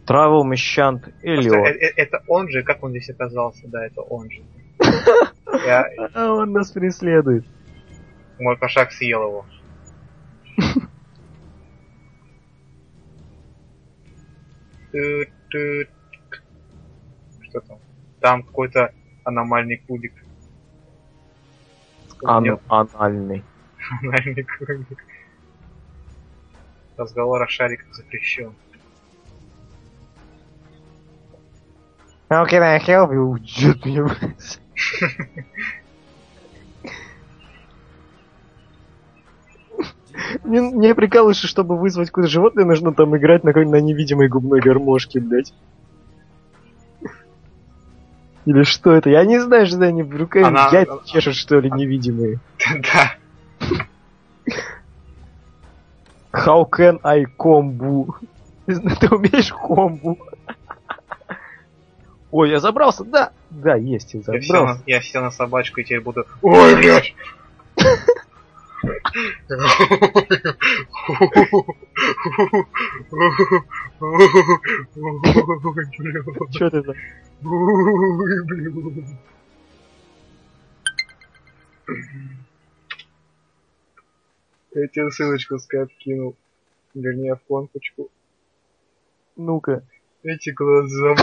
Travel 0.07 0.45
Мещант 0.45 1.01
Просто 1.01 1.19
Элиот. 1.27 1.67
э- 1.67 1.71
э- 1.73 1.93
это 1.97 2.23
он 2.27 2.49
же, 2.49 2.63
как 2.63 2.81
он 2.83 2.91
здесь 2.91 3.09
оказался? 3.09 3.67
Да, 3.67 3.85
это 3.85 4.01
он 4.01 4.31
же. 4.31 4.41
А 6.13 6.33
он 6.33 6.53
нас 6.53 6.71
преследует. 6.71 7.45
мой 8.39 8.57
кошак 8.57 8.91
съел 8.93 9.23
его. 9.23 9.45
Что 17.41 17.59
там? 17.67 17.79
Там 18.21 18.43
какой-то 18.43 18.93
аномальный 19.25 19.83
кубик. 19.85 20.13
Ан- 22.23 22.59
анальный. 22.69 23.43
Аномальный 24.01 24.45
кубик. 24.57 25.03
Разговор 26.95 27.41
о 27.43 27.47
шариках 27.47 27.93
запрещен. 27.93 28.55
How 32.29 32.45
can 32.45 32.61
I 32.61 32.77
help 32.79 33.11
you? 33.11 33.37
Ты 33.37 33.89
мне, 33.89 34.03
блядь? 34.03 34.59
Мне, 40.43 40.61
мне 40.61 40.95
прикалываешься, 40.95 41.47
чтобы 41.47 41.77
вызвать 41.77 42.07
какое-то 42.09 42.29
животное, 42.31 42.65
нужно 42.65 42.93
там 42.93 43.15
играть 43.15 43.43
на, 43.43 43.53
какой- 43.53 43.67
на 43.69 43.79
невидимой 43.79 44.27
губной 44.27 44.59
гармошке, 44.61 45.19
блядь. 45.19 45.53
Или 48.45 48.63
что 48.63 48.91
это? 48.93 49.09
Я 49.09 49.25
не 49.25 49.39
знаю, 49.39 49.67
что 49.67 49.81
они 49.85 50.03
в 50.03 50.15
руках 50.15 50.45
Она- 50.47 50.69
яйца 50.71 51.01
чешут, 51.05 51.35
что 51.35 51.59
ли, 51.59 51.69
невидимые. 51.69 52.39
Да. 52.93 53.13
How 56.33 56.67
can 56.69 56.99
I 57.03 57.25
комбу? 57.25 58.15
Ты 58.65 59.09
умеешь 59.09 59.51
комбу? 59.51 60.17
Ой, 62.31 62.49
я 62.49 62.59
забрался, 62.59 63.03
да! 63.03 63.31
Да, 63.49 63.75
есть, 63.75 64.13
я 64.13 64.19
Я 64.19 64.41
сел, 64.41 64.55
забрался. 64.55 64.79
на, 64.79 64.91
я 64.91 65.01
сел 65.01 65.21
на 65.21 65.31
собачку 65.31 65.79
и 65.79 65.83
теперь 65.83 66.01
буду... 66.01 66.25
Ой, 66.41 66.75
блядь! 66.75 67.13
Чё 76.51 76.69
ты 76.69 76.81
блин. 77.41 79.17
Я 84.75 84.87
тебе 84.87 85.09
ссылочку 85.11 85.55
в 85.55 85.61
скайп 85.61 85.89
кинул. 85.97 86.35
Вернее, 86.93 87.35
в 87.35 87.41
конфочку. 87.47 88.09
Ну-ка. 89.35 89.83
Эти 90.23 90.49
глаза, 90.49 91.15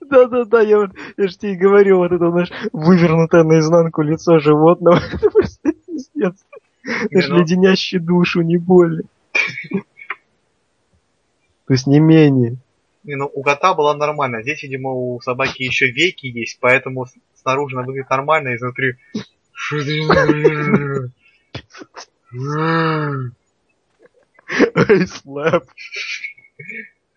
Да-да-да, 0.00 0.60
я, 0.60 0.78
вот- 0.78 0.92
я 1.16 1.28
же 1.28 1.38
тебе 1.38 1.52
и 1.52 1.56
говорю, 1.56 1.98
вот 1.98 2.12
это 2.12 2.30
наш 2.30 2.50
вывернутое 2.72 3.44
наизнанку 3.44 4.02
лицо 4.02 4.38
животного. 4.38 4.96
Это 5.12 5.30
просто 5.30 5.72
пиздец. 5.86 6.44
Ж 6.84 7.28
ну. 7.28 7.38
леденящий 7.38 7.98
душу, 7.98 8.42
не 8.42 8.58
более. 8.58 9.04
То 11.66 11.72
есть 11.72 11.86
не 11.86 11.98
менее. 11.98 12.56
Не, 13.04 13.16
ну 13.16 13.30
у 13.32 13.42
кота 13.42 13.74
была 13.74 13.96
нормально. 13.96 14.42
Здесь, 14.42 14.62
видимо, 14.62 14.90
у 14.90 15.20
собаки 15.20 15.62
еще 15.62 15.90
веки 15.90 16.26
есть, 16.26 16.58
поэтому 16.60 17.06
снаружи 17.34 17.76
она 17.76 17.86
выглядит 17.86 18.10
нормально, 18.10 18.48
и 18.48 18.56
изнутри... 18.56 18.96
Эй, 24.48 25.06
слэп. 25.06 25.64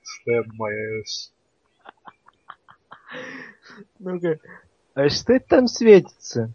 Stab 0.03 0.45
my 0.59 0.73
ass. 0.99 1.31
Ну-ка. 3.99 4.39
А 4.93 5.09
что 5.09 5.33
это 5.33 5.47
там 5.47 5.67
светится? 5.67 6.53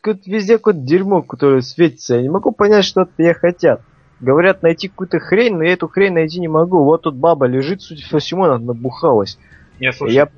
Как 0.00 0.26
везде 0.26 0.58
какое-то 0.58 0.80
дерьмо, 0.80 1.22
которое 1.22 1.62
светится. 1.62 2.16
Я 2.16 2.22
не 2.22 2.28
могу 2.28 2.52
понять, 2.52 2.84
что 2.84 3.02
от 3.02 3.18
меня 3.18 3.34
хотят. 3.34 3.82
Говорят, 4.20 4.62
найти 4.62 4.88
какую-то 4.88 5.20
хрень, 5.20 5.56
но 5.56 5.64
я 5.64 5.72
эту 5.72 5.88
хрень 5.88 6.12
найти 6.12 6.40
не 6.40 6.48
могу. 6.48 6.84
Вот 6.84 7.02
тут 7.02 7.14
баба 7.14 7.46
лежит, 7.46 7.82
судя 7.82 8.04
по 8.10 8.18
всему, 8.18 8.44
она 8.44 8.58
набухалась. 8.58 9.38
Не, 9.80 9.92
слушай, 9.92 10.14
Я... 10.14 10.28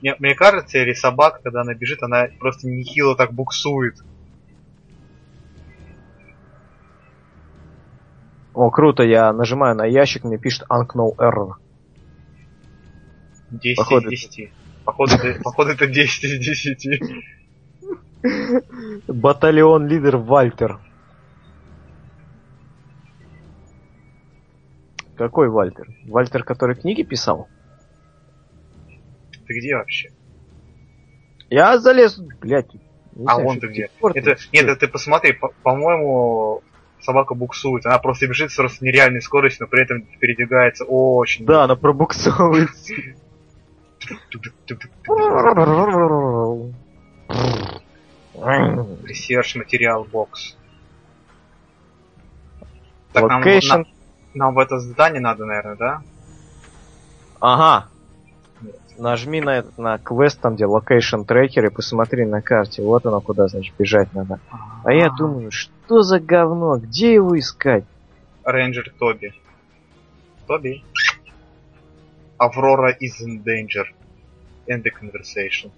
мне, 0.00 0.14
мне 0.18 0.34
кажется, 0.34 0.78
или 0.78 0.92
собака, 0.92 1.40
когда 1.42 1.62
она 1.62 1.74
бежит, 1.74 2.02
она 2.02 2.28
просто 2.38 2.68
нехило 2.68 3.16
так 3.16 3.32
буксует. 3.32 3.96
О, 8.54 8.70
круто, 8.70 9.02
я 9.02 9.32
нажимаю 9.32 9.74
на 9.74 9.84
ящик, 9.84 10.22
мне 10.24 10.38
пишет 10.38 10.64
Unknown 10.70 11.16
Error. 11.16 11.54
10 13.50 13.76
Походу, 13.76 14.08
из 14.10 14.28
10. 14.28 14.52
Походу, 14.84 15.14
это, 15.14 15.42
походу, 15.42 15.70
это 15.70 15.86
10 15.86 16.24
из 16.24 16.38
10. 16.38 17.22
Батальон 19.08 19.86
лидер 19.86 20.16
Вальтер. 20.16 20.78
Какой 25.16 25.48
Вальтер? 25.48 25.88
Вальтер, 26.06 26.44
который 26.44 26.76
книги 26.76 27.02
писал? 27.02 27.48
Ты 29.46 29.58
где 29.58 29.76
вообще? 29.76 30.10
Я 31.50 31.78
залез, 31.78 32.18
блядь. 32.18 32.70
А 33.26 33.40
что 33.40 33.60
ты 33.60 33.66
где. 33.68 33.90
Это, 34.14 34.36
нет, 34.52 34.64
это 34.64 34.76
ты 34.76 34.88
посмотри, 34.88 35.32
по- 35.34 35.52
по-моему, 35.62 36.62
собака 37.04 37.34
буксует. 37.34 37.86
Она 37.86 37.98
просто 37.98 38.26
бежит 38.26 38.50
с 38.50 38.56
просто 38.56 38.84
нереальной 38.84 39.22
скоростью, 39.22 39.66
но 39.66 39.70
при 39.70 39.82
этом 39.82 40.02
передвигается 40.18 40.84
очень. 40.84 41.44
Да, 41.46 41.64
она 41.64 41.76
пробуксовывается. 41.76 42.94
Research 48.34 49.58
материал 49.58 50.04
бокс. 50.04 50.56
Так, 53.12 53.28
нам, 53.28 53.42
на- 53.42 53.84
нам 54.34 54.54
в 54.54 54.58
это 54.58 54.78
здание 54.80 55.20
надо, 55.20 55.44
наверное, 55.44 55.76
да? 55.76 56.02
Ага. 57.40 57.86
Нет. 58.60 58.74
Нажми 58.98 59.40
на 59.40 59.58
этот, 59.58 59.78
на 59.78 59.98
квест, 59.98 60.40
там 60.40 60.56
где 60.56 60.64
location 60.64 61.24
tracker 61.24 61.66
и 61.66 61.70
посмотри 61.70 62.26
на 62.26 62.42
карте. 62.42 62.82
Вот 62.82 63.06
оно 63.06 63.20
куда, 63.20 63.46
значит, 63.46 63.74
бежать 63.78 64.12
надо. 64.14 64.40
А 64.82 64.92
я 64.92 65.10
думаю, 65.10 65.50
что 65.52 65.72
за 65.88 66.20
говно? 66.20 66.78
Где 66.78 67.14
его 67.14 67.38
искать? 67.38 67.84
Рейнджер 68.44 68.92
Тоби. 68.98 69.32
Тоби. 70.46 70.84
Аврора 72.38 72.92
is 73.00 73.20
in 73.20 73.42
danger. 73.42 73.86
End 74.66 74.82
the 74.82 74.90
conversation. 74.90 75.70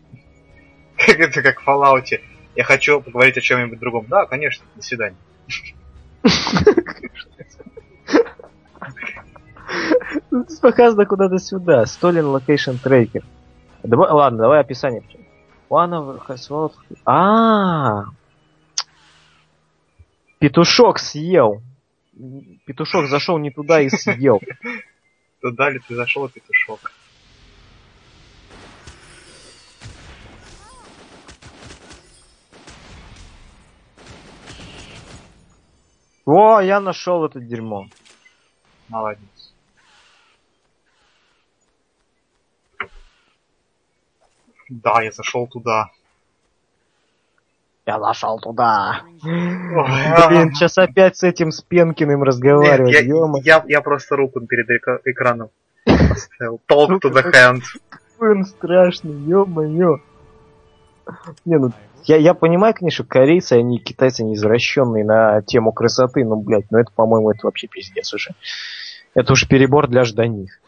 Как 0.97 1.21
это 1.21 1.42
как 1.42 1.61
в 1.61 1.69
Fallout. 1.69 2.21
Я 2.55 2.64
хочу 2.64 3.01
поговорить 3.03 3.37
о 3.37 3.42
чем-нибудь 3.42 3.79
другом. 3.79 4.07
Да, 4.09 4.25
конечно, 4.25 4.64
до 4.75 4.83
свидания. 4.83 5.16
Тут 10.31 10.61
показано 10.61 11.05
куда-то 11.05 11.38
сюда. 11.38 11.83
Stolen 11.85 12.35
location 12.35 12.79
tracker. 12.83 13.23
Давай, 13.83 14.11
ладно, 14.11 14.38
давай 14.38 14.61
описание. 14.61 15.03
One 15.69 15.90
of 15.90 16.27
has 16.27 16.73
А, 17.05 18.05
Петушок 20.38 20.99
съел. 20.99 21.62
Петушок 22.66 23.07
зашел 23.07 23.38
не 23.38 23.51
туда 23.51 23.81
и 23.81 23.88
съел. 23.88 24.40
Туда 25.40 25.70
ли 25.70 25.79
ты 25.79 25.94
зашел, 25.94 26.29
петушок? 26.29 26.92
О, 36.25 36.61
я 36.61 36.81
нашел 36.81 37.25
это 37.25 37.40
дерьмо. 37.40 37.87
Молодец. 38.88 39.55
Да, 44.68 45.03
я 45.03 45.12
зашел 45.12 45.46
туда. 45.46 45.90
Я 47.87 48.01
зашел 48.01 48.40
туда. 48.40 49.03
Блин, 49.22 50.53
сейчас 50.53 50.77
опять 50.77 51.16
с 51.16 51.22
этим 51.22 51.53
Спенкиным 51.53 52.18
Нет, 52.18 52.27
разговаривать. 52.27 52.92
я, 52.92 53.01
я, 53.44 53.64
я 53.68 53.81
просто 53.81 54.16
руку 54.16 54.40
перед 54.40 54.66
экраном 55.05 55.51
поставил. 55.85 56.61
Talk 56.68 57.01
to 57.01 57.12
the 57.12 57.33
hand. 57.33 57.62
Какой 57.88 58.38
он 58.38 58.44
страшный, 58.44 59.12
ё-моё. 59.12 59.99
Не, 61.44 61.59
ну, 61.59 61.70
я, 62.07 62.16
я 62.16 62.35
понимаю, 62.35 62.75
конечно, 62.75 63.05
корейцы, 63.05 63.53
они 63.53 63.79
китайцы 63.79 64.25
не 64.25 64.35
извращенные 64.35 65.05
на 65.05 65.42
тему 65.42 65.72
красоты, 65.72 66.25
но, 66.25 66.35
блядь, 66.35 66.68
ну 66.72 66.79
это, 66.79 66.90
по-моему, 66.92 67.31
это 67.31 67.46
вообще 67.46 67.68
пиздец 67.68 68.12
уже. 68.12 68.33
Это 69.14 69.33
уж 69.33 69.46
перебор 69.46 69.87
для 69.87 70.03
до 70.03 70.27
них. 70.27 70.59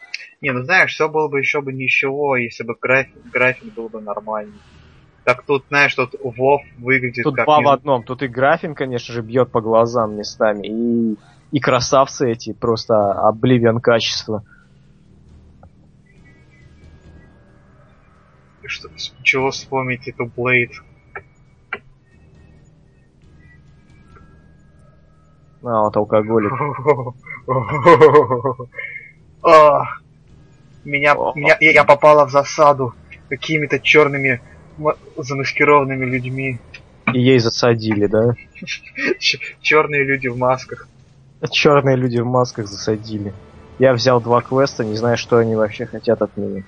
Не, 0.41 0.53
ну 0.53 0.63
знаешь, 0.63 0.93
все 0.93 1.09
было 1.09 1.27
бы 1.27 1.41
еще 1.41 1.63
бы 1.63 1.73
ничего, 1.73 2.37
если 2.37 2.63
бы 2.63 2.77
график, 2.81 3.17
график 3.33 3.75
был 3.75 3.89
бы 3.89 4.01
нормальный. 4.01 4.55
Так 5.29 5.43
тут, 5.43 5.67
знаешь, 5.69 5.95
тут 5.95 6.15
Вов 6.23 6.63
выглядит 6.79 7.23
Тут 7.23 7.37
как... 7.37 7.45
два 7.45 7.59
не- 7.59 7.65
в 7.67 7.69
одном. 7.69 8.03
Тут 8.03 8.23
и 8.23 8.29
графин, 8.29 8.75
конечно 8.75 9.13
же, 9.13 9.21
бьет 9.21 9.51
по 9.51 9.61
глазам 9.61 10.17
местами, 10.17 10.67
и, 10.67 11.19
и 11.53 11.61
красавцы 11.61 12.33
эти, 12.33 12.55
просто 12.55 13.13
обливион 13.13 13.81
качества. 13.81 14.43
Что, 18.65 18.89
чего 19.23 19.51
вспомнить 19.51 20.09
эту 20.09 20.33
Блейд? 20.35 20.71
А, 25.63 25.83
вот 25.83 25.95
алкоголик. 25.95 26.53
Меня, 30.85 31.15
меня, 31.35 31.57
я 31.61 31.85
попала 31.85 32.27
в 32.27 32.31
засаду 32.31 32.95
какими-то 33.29 33.79
черными 33.79 34.41
замаскированными 35.17 36.05
людьми. 36.05 36.59
И 37.13 37.21
ей 37.21 37.39
засадили, 37.39 38.07
да? 38.07 38.35
Черные 39.61 40.05
люди 40.05 40.29
в 40.29 40.37
масках. 40.37 40.89
Черные 41.51 41.97
люди 41.97 42.19
в 42.19 42.27
масках 42.27 42.67
засадили. 42.67 43.33
Я 43.79 43.93
взял 43.93 44.21
два 44.21 44.43
квеста, 44.43 44.85
не 44.85 44.97
знаю, 44.97 45.17
что 45.17 45.37
они 45.37 45.55
вообще 45.55 45.87
хотят 45.87 46.21
от 46.21 46.37
меня. 46.37 46.65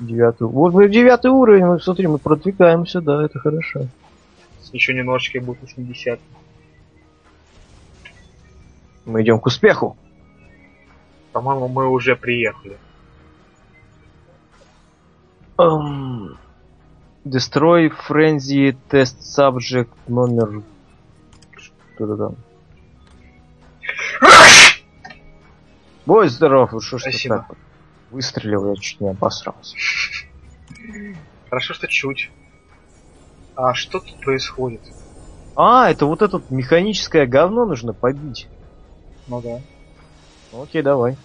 Девятый. 0.00 0.46
Вот 0.46 0.72
мы 0.74 0.88
девятый 0.88 1.30
уровень, 1.30 1.66
мы 1.66 1.80
смотри, 1.80 2.06
мы 2.06 2.18
продвигаемся, 2.18 3.00
да, 3.00 3.24
это 3.24 3.38
хорошо. 3.38 3.86
Еще 4.72 4.94
немножечко 4.94 5.40
будет 5.40 5.60
80. 5.62 6.20
Мы 9.04 9.22
идем 9.22 9.38
к 9.38 9.46
успеху. 9.46 9.96
По-моему, 11.32 11.68
мы 11.68 11.86
уже 11.88 12.16
приехали. 12.16 12.76
Destroy 17.26 17.90
Frenzy 17.90 18.76
Test 18.88 19.18
Subject 19.36 19.88
номер... 20.06 20.62
Что-то 21.56 22.16
там. 22.16 22.36
Будь 26.06 26.30
здоров, 26.30 26.70
ну 26.70 26.80
что 26.80 26.98
ж 26.98 27.02
ты 27.02 27.28
так? 27.28 27.50
Выстрелил, 28.12 28.70
я 28.70 28.76
чуть 28.76 29.00
не 29.00 29.08
обосрался. 29.08 29.76
Хорошо, 31.48 31.74
что 31.74 31.88
чуть. 31.88 32.30
А 33.56 33.74
что 33.74 33.98
тут 33.98 34.20
происходит? 34.20 34.82
А, 35.56 35.90
это 35.90 36.06
вот 36.06 36.22
это 36.22 36.40
механическое 36.48 37.26
говно 37.26 37.66
нужно 37.66 37.92
побить. 37.92 38.46
Ну 39.26 39.42
да. 39.42 39.60
Окей, 40.56 40.82
давай. 40.82 41.16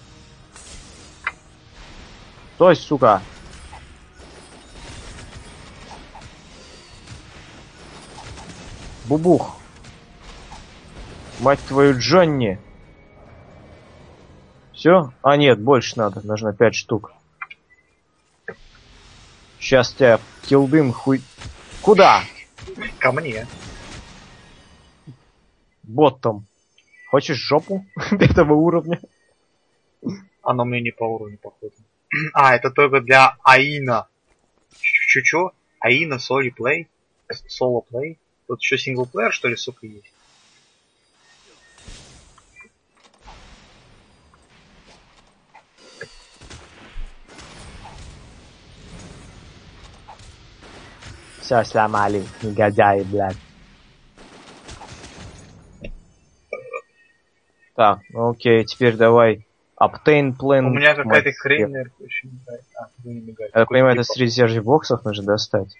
Стой, 2.56 2.76
сука. 2.76 3.22
Бубух. 9.12 9.58
Мать 11.42 11.60
твою, 11.68 12.00
Джонни. 12.00 12.58
Все? 14.72 15.12
А 15.22 15.36
нет, 15.36 15.60
больше 15.60 15.98
надо. 15.98 16.26
Нужно 16.26 16.54
пять 16.54 16.76
штук. 16.76 17.12
Сейчас 19.60 19.92
тебя 19.92 20.22
килдым 20.44 20.94
хуй... 20.94 21.22
Куда? 21.82 22.24
Ко 23.00 23.12
мне. 23.12 23.48
Боттом. 25.84 26.46
Хочешь 27.10 27.36
жопу 27.36 27.86
этого 28.12 28.54
уровня? 28.54 29.02
Оно 30.42 30.64
мне 30.64 30.80
не 30.80 30.92
по 30.92 31.04
уровню 31.04 31.38
походу. 31.38 31.76
А, 32.34 32.56
это 32.56 32.72
только 32.72 33.02
для 33.02 33.36
Аина. 33.44 34.08
Чё-чё? 34.80 35.52
Аина 35.82 36.18
Соли 36.18 36.52
Плей? 36.52 36.88
Соло 37.50 37.82
Плей? 37.82 38.18
Тут 38.52 38.60
еще 38.60 38.78
синглплеер, 38.78 39.32
что 39.32 39.48
ли, 39.48 39.56
сука, 39.56 39.88
есть? 39.88 40.12
Все 51.40 51.64
сломали, 51.64 52.26
негодяи, 52.42 53.04
блядь. 53.04 53.38
Так, 57.76 58.02
ну 58.10 58.32
окей, 58.32 58.66
теперь 58.66 58.98
давай. 58.98 59.48
Obtain 59.80 60.36
plan. 60.38 60.66
У 60.66 60.72
меня 60.72 60.94
какая-то 60.94 61.32
хрень, 61.32 61.68
наверное, 61.68 61.94
очень 62.02 62.32
мигает. 62.34 62.66
А, 62.76 62.90
ну 63.02 63.12
не 63.12 63.22
мигает. 63.22 63.56
Я 63.56 63.66
понимаю, 63.66 63.94
это 63.94 64.04
Какой-то 64.04 64.34
среди 64.34 64.60
боксов 64.60 65.06
нужно 65.06 65.24
достать. 65.24 65.74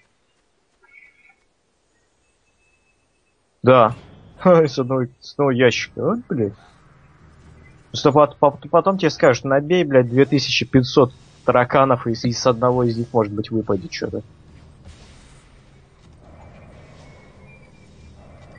Да. 3.62 3.94
С 4.44 4.78
одного, 4.78 5.06
ящика. 5.50 6.02
Вот, 6.02 6.18
блядь. 6.28 6.54
Что 7.94 8.10
пот- 8.10 8.38
пот- 8.40 8.68
потом 8.70 8.98
тебе 8.98 9.10
скажут, 9.10 9.44
набей, 9.44 9.84
блядь, 9.84 10.08
2500 10.08 11.12
тараканов, 11.44 12.06
и, 12.06 12.14
с- 12.14 12.24
и 12.24 12.32
с 12.32 12.46
одного 12.46 12.84
из 12.84 12.96
них, 12.96 13.08
может 13.12 13.32
быть, 13.32 13.50
выпадет 13.50 13.92
что-то. 13.92 14.22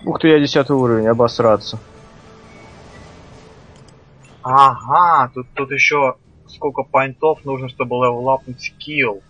Ух 0.06 0.20
ты, 0.20 0.28
я 0.28 0.40
10 0.40 0.70
уровень, 0.70 1.08
обосраться. 1.08 1.80
Ага, 4.44 5.32
тут, 5.34 5.48
тут 5.56 5.72
еще 5.72 6.16
сколько 6.48 6.84
поинтов 6.84 7.44
нужно, 7.46 7.70
чтобы 7.70 7.96
левелапнуть 7.96 8.62
скилл. 8.62 9.22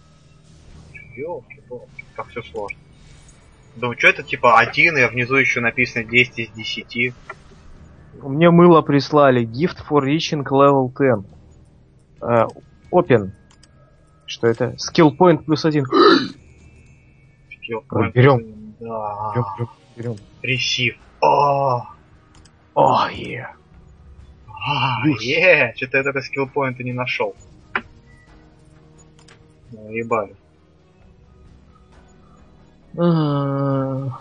Ёлки-палки, 1.16 2.04
как 2.16 2.28
все 2.30 2.42
сложно. 2.42 2.83
Думаю, 3.76 3.98
что 3.98 4.08
это 4.08 4.24
типа 4.24 4.60
один, 4.60 4.98
и 4.98 5.06
внизу 5.06 5.36
еще 5.36 5.60
написано 5.60 6.04
10 6.04 6.40
из 6.40 6.50
10. 6.50 7.14
Мне 8.22 8.52
мыло 8.52 8.82
прислали. 8.82 9.46
Gift 9.46 9.78
for 9.90 10.02
reaching 10.04 10.44
level 10.44 10.92
10. 10.92 11.26
Э, 12.22 12.48
open. 12.92 13.32
Что 14.26 14.48
это? 14.48 14.76
Skill 14.78 15.18
point 15.18 15.44
плюс 15.44 15.66
один. 15.66 15.86
Ой, 15.92 17.84
point. 17.90 18.12
берем. 18.14 18.74
Да. 18.80 19.32
Берем, 19.34 19.46
берем, 19.58 19.70
берем. 19.96 20.16
Ресив. 20.42 20.98
О, 21.22 21.88
О, 22.76 23.08
е. 23.10 23.48
а, 24.48 25.08
е, 25.08 25.74
что-то 25.76 25.98
я 25.98 26.04
только 26.04 26.22
скилл 26.22 26.48
поинта 26.48 26.84
не 26.84 26.94
нашел. 26.94 27.36
Ну, 29.72 29.90
ебали. 29.92 30.36
Юж. 32.94 34.12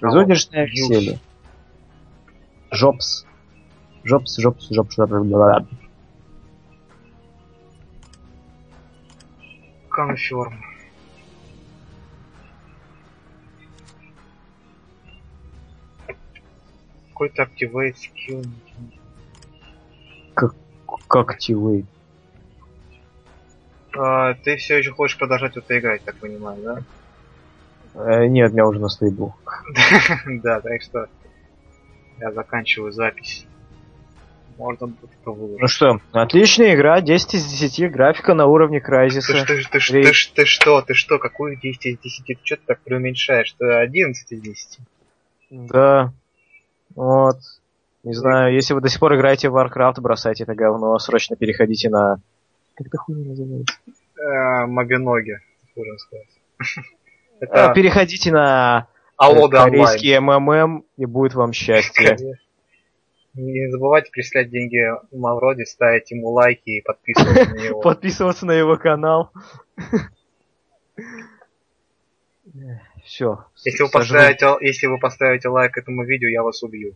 веселье. 0.00 1.18
Жопс. 2.70 3.26
Жопс, 4.04 4.38
жопс, 4.38 4.68
жопс, 4.70 4.96
жопс. 4.96 5.66
Конферм. 9.90 10.62
Какой-то 17.08 17.42
activate 17.42 17.96
skill. 17.96 18.46
Как 20.34 21.30
активейт. 21.30 21.86
А, 23.98 24.34
ты 24.34 24.56
все 24.56 24.78
еще 24.78 24.92
хочешь 24.92 25.18
продолжать 25.18 25.56
это 25.56 25.78
играть, 25.78 26.02
так 26.04 26.16
понимаю, 26.16 26.62
да? 26.62 26.82
Э, 27.94 28.26
нет, 28.26 28.52
меня 28.52 28.66
уже 28.66 28.78
на 28.78 28.88
стейблу. 28.88 29.34
да, 30.26 30.60
так 30.60 30.82
что 30.82 31.06
я 32.20 32.30
заканчиваю 32.32 32.92
запись. 32.92 33.46
Можно 34.56 34.88
будет 34.88 35.10
это 35.20 35.30
выложить. 35.30 35.60
Ну 35.60 35.68
что, 35.68 36.00
отличная 36.12 36.74
игра, 36.74 37.00
10 37.00 37.34
из 37.34 37.44
10, 37.46 37.90
графика 37.92 38.34
на 38.34 38.46
уровне 38.46 38.80
Ты, 38.80 39.20
ж- 39.20 39.44
ты, 39.44 39.62
ты, 39.62 39.78
ты, 39.78 40.12
ж- 40.12 40.32
ты 40.34 40.44
что, 40.44 40.82
ты 40.82 40.94
что, 40.94 41.18
какую 41.18 41.56
10 41.56 41.86
из 41.86 41.98
10? 41.98 42.26
Ты 42.26 42.38
что 42.42 42.56
ты 42.56 42.62
так 42.66 42.80
преуменьшаешь? 42.80 43.48
Что 43.48 43.80
11 43.80 44.32
из 44.32 44.40
10? 44.40 44.78
Да. 45.50 46.12
Вот. 46.94 47.36
Не 48.02 48.14
знаю, 48.14 48.54
если 48.54 48.74
вы 48.74 48.80
до 48.80 48.88
сих 48.88 49.00
пор 49.00 49.14
играете 49.16 49.48
в 49.48 49.56
Warcraft, 49.56 50.00
бросайте 50.00 50.44
это 50.44 50.54
говно, 50.54 50.98
срочно 50.98 51.36
переходите 51.36 51.88
на... 51.88 52.20
Как 52.78 52.86
это 52.86 52.96
хуйня 52.96 53.30
называется? 53.30 53.76
Э, 54.16 54.66
Мобиноги, 54.66 55.40
можно 55.74 55.98
сказать. 55.98 56.28
Это 57.40 57.72
переходите 57.74 58.30
на 58.30 58.86
Алло, 59.16 59.40
э, 59.40 59.44
онлайн. 59.46 59.70
корейский 59.72 60.16
МММ, 60.20 60.84
и 60.96 61.04
будет 61.04 61.34
вам 61.34 61.52
счастье. 61.52 62.16
Не 63.34 63.68
забывайте 63.70 64.12
прислать 64.12 64.50
деньги 64.50 64.78
Мавроди, 65.10 65.64
ставить 65.64 66.08
ему 66.12 66.30
лайки 66.30 66.70
и 66.70 66.80
подписываться 66.80 67.50
на 67.50 67.58
него. 67.64 67.80
Подписываться 67.80 68.46
на 68.46 68.52
его 68.52 68.76
канал. 68.76 69.32
Все. 73.04 73.44
Если 73.64 73.82
вы, 73.82 73.90
поставите, 73.90 74.56
если 74.60 74.86
вы 74.86 75.00
поставите 75.00 75.48
лайк 75.48 75.76
этому 75.76 76.04
видео, 76.04 76.28
я 76.28 76.44
вас 76.44 76.62
убью. 76.62 76.94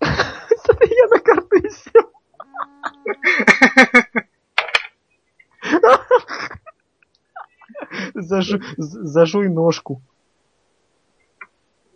Я 0.00 1.06
на 1.10 1.20
карты 1.20 1.70
сел. 1.70 2.10
Зажу- 8.30 8.60
Зажуй 8.76 9.48
ножку. 9.48 10.00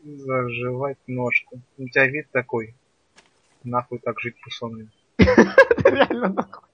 Заживать 0.05 0.99
ножку. 1.07 1.61
У 1.79 1.88
тебя 1.88 2.07
вид 2.07 2.27
такой. 2.33 2.75
Нахуй 3.62 3.99
так 4.01 4.20
жить 4.20 4.35
пусоный. 4.42 4.88
Реально 5.18 6.29
нахуй. 6.31 6.68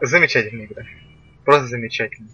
Замечательная 0.00 0.66
игра. 0.66 0.84
Просто 1.44 1.66
замечательно. 1.66 2.28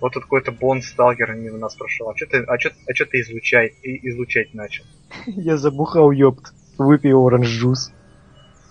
Вот 0.00 0.12
тут 0.12 0.24
какой-то 0.24 0.52
Бон 0.52 0.82
Сталкер 0.82 1.34
мимо 1.34 1.58
нас 1.58 1.74
прошел. 1.76 2.08
А 2.10 2.16
что 2.16 2.26
ты, 2.26 2.38
а 2.38 2.58
чё, 2.58 2.70
а 2.86 2.92
чё 2.92 3.06
ты 3.06 3.20
излучай, 3.20 3.68
и- 3.82 4.08
излучать 4.10 4.54
начал? 4.54 4.84
Я 5.26 5.56
забухал, 5.56 6.10
ёпт. 6.10 6.52
Выпей 6.78 7.12
оранж 7.14 7.48
джус. 7.48 7.92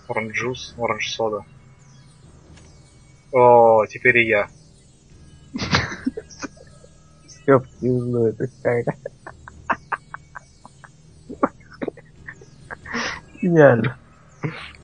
Оранж 0.06 0.32
джус, 0.36 0.74
оранж 0.78 1.10
сода. 1.10 1.44
О, 3.32 3.84
теперь 3.86 4.18
и 4.18 4.28
я. 4.28 4.48
Ёпт, 7.46 7.68
пизду 7.80 8.26
это 8.26 8.46
какая. 8.46 8.84
Гениально. 13.42 13.98